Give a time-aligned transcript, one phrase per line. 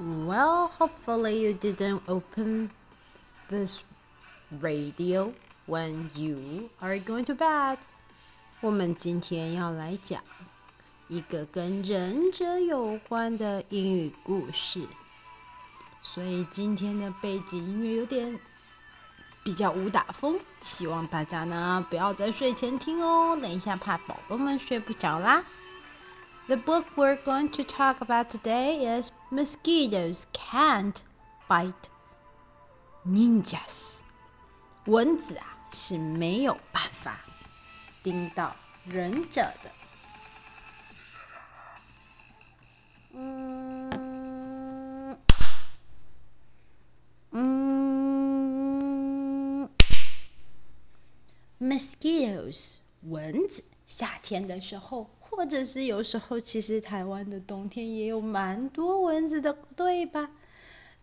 [0.00, 2.70] Well, hopefully you didn't open
[3.50, 3.84] this
[4.60, 5.32] radio
[5.66, 7.78] when you are going to bed.
[8.60, 10.22] 我们今天要来讲
[11.08, 14.86] 一个跟忍者有关的英语故事，
[16.00, 18.38] 所以今天的背景音乐有点
[19.42, 25.42] 比较武打风，希望大家呢不要在睡前听哦，等一下怕宝宝们睡不着啦。
[26.47, 31.01] The book we're going to talk about today is Mosquitoes Can't
[31.49, 31.89] Bite
[33.07, 34.01] Ninjas。
[34.85, 37.21] 蚊子啊是没有办法
[38.03, 38.55] 叮到
[38.85, 39.71] 忍者的。
[43.13, 43.89] 嗯
[47.31, 47.49] 嗯，
[51.61, 55.09] mosquitoes 蚊子，夏天的时候。
[55.38, 60.32] 或者是有时候，其实台湾的冬天也有蛮多蚊子的，对吧？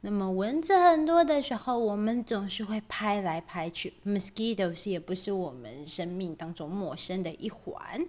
[0.01, 3.93] 那么蚊子很多的时候，我们总是会拍来拍去。
[4.05, 8.05] Mosquitoes 也不是我们生命当中陌生的一环。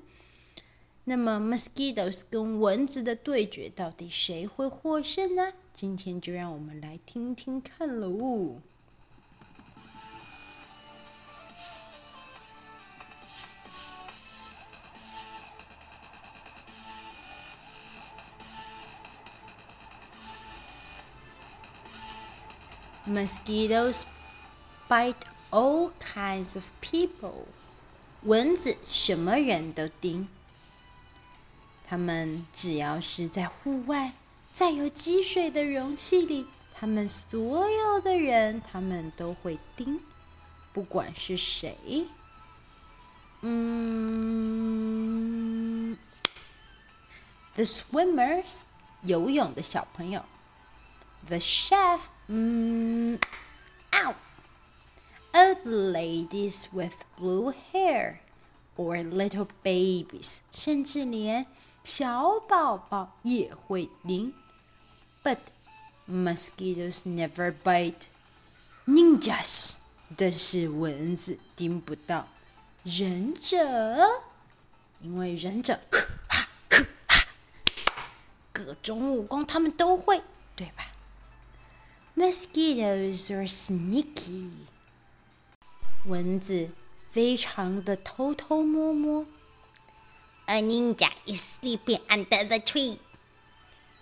[1.05, 5.53] 那么 Mosquitoes 跟蚊子的对决，到底谁会获胜呢？
[5.73, 8.57] 今天就让我们来听听看喽。
[23.06, 24.04] Mosquitoes
[24.88, 25.16] bite
[25.50, 27.46] all kinds of people.
[28.24, 30.28] 蚊子什么人都叮。
[31.84, 34.14] 它们只要是在户外，
[34.54, 40.00] 在有积水的容器里，它们所有的人，它们都会叮，
[40.72, 42.06] 不管是谁。
[43.42, 43.58] 嗯，
[47.56, 48.62] The swimmers，
[49.02, 50.24] 游泳的小朋友。
[51.28, 53.20] The chef, mm,
[53.94, 54.16] ow.
[55.34, 58.20] Old ladies with blue hair,
[58.76, 61.48] or little babies，甚至连
[61.84, 64.34] 小宝宝也会叮。
[65.24, 65.38] But
[66.06, 68.08] mosquitoes never bite
[68.86, 69.78] ninjas，
[70.18, 72.28] 但是蚊子叮不到
[72.84, 73.58] 忍者，
[75.02, 75.80] 因为忍者
[78.52, 80.22] 各种武功他们都会，
[80.56, 80.92] 对吧
[82.16, 84.52] ？Mosquitoes are sneaky.
[86.06, 86.72] 蚊子
[87.10, 89.26] 非常的偷偷摸摸。
[90.48, 92.98] A ninja is sleeping under the tree.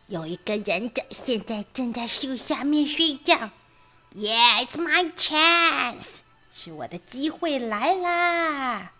[0.07, 3.51] 有一个忍者现在正在树下面睡觉。
[4.15, 6.21] Yeah, it's my chance.
[6.51, 8.93] 是我的机会来啦。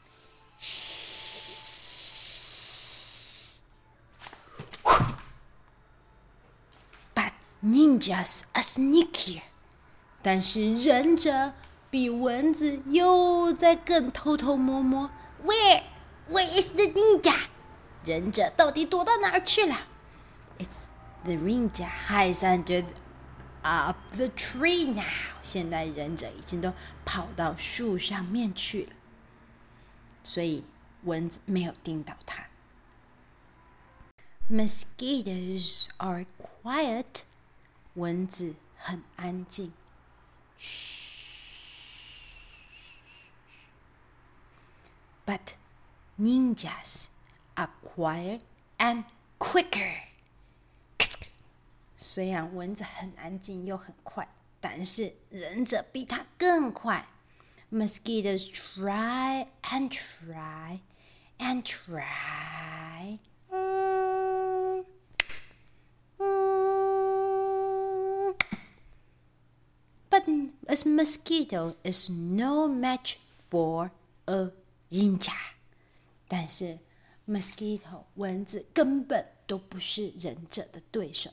[7.65, 9.41] Ninjas are sneaky，
[10.23, 11.55] 但是忍者
[11.91, 15.11] 比蚊子又在更偷偷摸摸。
[15.43, 15.85] Where,
[16.29, 17.47] where is the ninja？
[18.05, 19.87] 忍者到底躲到哪儿去了
[20.59, 20.89] ？It's
[21.25, 22.85] the ninja hides under
[23.63, 25.03] up the tree now。
[25.43, 26.75] 现在忍者已经都
[27.07, 28.93] 跑到树上面去了，
[30.23, 30.65] 所以
[31.05, 32.45] 蚊子没有叮到他。
[34.51, 37.25] Mosquitoes are quiet.
[37.95, 39.73] 蚊子很安静，
[40.59, 41.03] 嘘。
[45.25, 45.55] But
[46.19, 47.07] ninjas
[47.55, 48.41] are quiet
[48.79, 49.05] and
[49.39, 50.09] quicker。
[51.97, 54.29] 虽然蚊子很安静又很快，
[54.61, 57.09] 但是忍者比它更快。
[57.73, 60.81] Mosquitoes try and try
[61.39, 63.19] and try.
[70.24, 73.18] a mosquito is no match
[73.50, 73.92] for
[74.26, 74.52] a
[74.90, 75.34] ninja。
[76.28, 76.80] 但是
[77.28, 81.32] mosquito 蚊子根本都不是忍者的对手。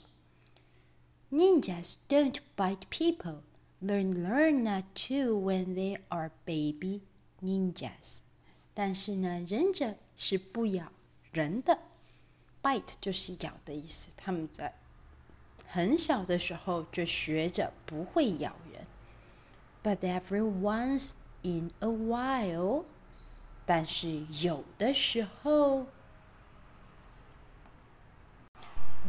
[1.31, 3.43] Ninjas don't bite people.
[3.81, 7.03] Learn learn not to when they are baby
[7.43, 8.21] ninjas.
[8.73, 10.93] 但是呢，忍者是不咬
[11.33, 11.79] 人的，
[12.63, 14.09] bite 就是咬的意思。
[14.17, 14.75] 他们在
[15.71, 18.87] 很小的时候就学着不会咬人。
[19.83, 21.13] but every once
[21.43, 22.85] in a while，
[23.65, 25.87] 但是有的时候，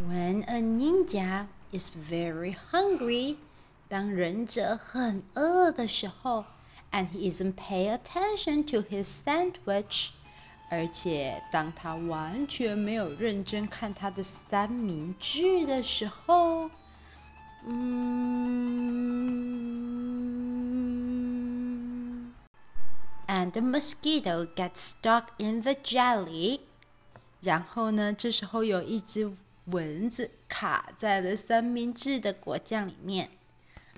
[0.07, 3.37] when a ninja is very hungry，
[3.89, 6.45] 当忍者很饿的时候，
[6.91, 10.11] and he isn't pay attention to his sandwich，
[10.71, 16.69] 而且当他完全没有认真看他的三明治的时候
[17.65, 18.33] 嗯，
[23.27, 26.59] and the mosquito gets stuck in the jelly。
[27.41, 29.31] 然后呢，这时候有一只
[29.65, 33.29] 蚊子卡在了三明治的果酱里面。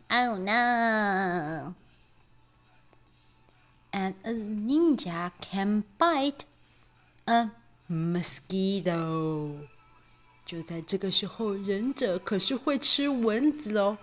[0.10, 1.74] Oh no!
[3.92, 6.42] And a ninja can bite
[7.27, 7.51] a
[7.89, 9.69] mosquito.
[10.47, 13.97] 就在这个时候，忍者可是会吃蚊子哦。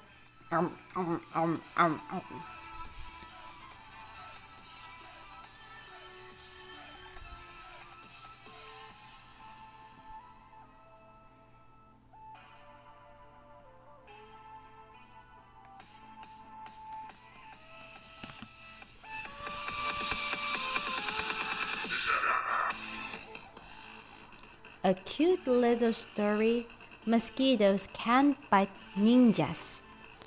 [24.84, 26.66] A cute little story.
[27.06, 29.82] Mosquitoes can't bite ninjas.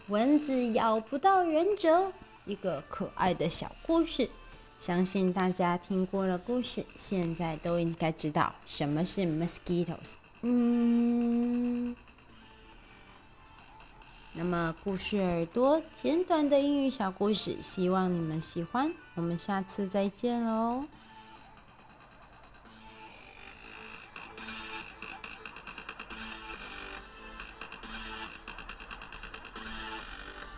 [0.08, 2.12] 蚊子咬不到忍者。
[2.44, 4.28] 一个可爱的小故事，
[4.78, 10.14] 相信大家听过了故事，现在都应该知道什么是 mosquitoes。
[10.42, 11.96] 嗯，
[14.34, 18.92] 那么故事耳朵简短的英语小故事，希望你们喜欢。
[19.14, 20.84] 我们下次再见喽。